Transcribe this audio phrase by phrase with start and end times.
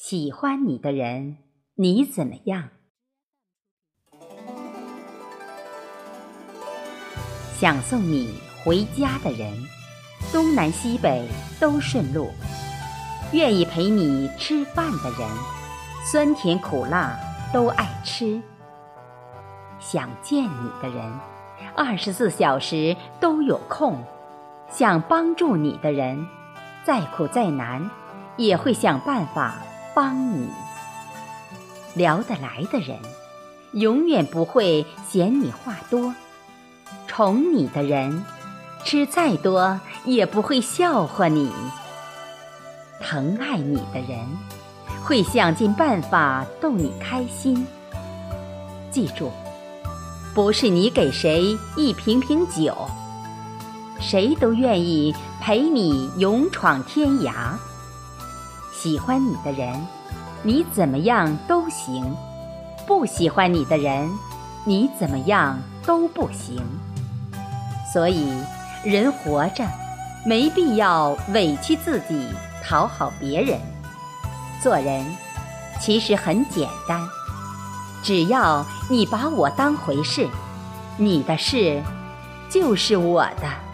[0.00, 1.38] 喜欢你的人，
[1.74, 2.68] 你怎么样？
[7.56, 8.32] 想送你
[8.62, 9.52] 回家的人，
[10.32, 12.28] 东南西北都顺路；
[13.32, 15.28] 愿意陪你吃饭的人，
[16.04, 17.18] 酸甜苦辣
[17.52, 18.40] 都爱吃。
[19.80, 21.12] 想见你的人，
[21.74, 23.96] 二十四小时都有空；
[24.70, 26.24] 想帮助你的人，
[26.84, 27.90] 再苦再难
[28.36, 29.56] 也会想办法。
[30.00, 30.48] 帮你
[31.96, 32.96] 聊得来的人，
[33.72, 36.12] 永远不会嫌你话多；
[37.08, 38.24] 宠你的人，
[38.84, 41.50] 吃再多也不会笑话你；
[43.00, 44.24] 疼爱你的人，
[45.02, 47.66] 会想尽办法逗你开心。
[48.92, 49.32] 记住，
[50.32, 52.72] 不是你给谁一瓶瓶酒，
[53.98, 57.32] 谁都愿意陪你勇闯天涯。
[58.80, 59.74] 喜欢你的人，
[60.44, 62.04] 你怎么样都行；
[62.86, 64.08] 不喜欢你的人，
[64.64, 66.62] 你怎么样都不行。
[67.92, 68.32] 所以，
[68.84, 69.64] 人活着
[70.24, 72.24] 没必要委屈自己
[72.64, 73.58] 讨好别人。
[74.62, 75.04] 做人
[75.80, 77.04] 其实很简单，
[78.04, 80.28] 只要你把我当回事，
[80.96, 81.82] 你的事
[82.48, 83.67] 就是我的。